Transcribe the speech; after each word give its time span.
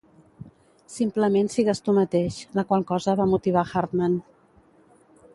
Simplement 0.93 1.49
sigues 1.55 1.81
tu 1.87 1.93
mateix, 1.97 2.39
la 2.59 2.63
qual 2.71 2.85
cosa 2.93 3.15
va 3.19 3.27
motivar 3.35 3.65
Hartman. 3.73 4.17